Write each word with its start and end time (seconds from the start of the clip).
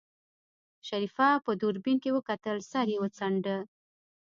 شريف 0.87 1.13
په 1.45 1.51
دوربين 1.61 1.97
کې 2.03 2.15
وکتل 2.17 2.57
سر 2.71 2.87
يې 2.93 2.97
وڅنډه. 3.01 3.57